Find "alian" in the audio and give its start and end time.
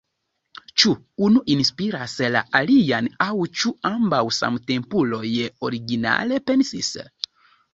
2.59-3.11